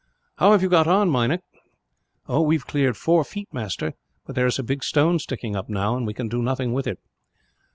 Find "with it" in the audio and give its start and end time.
6.73-6.97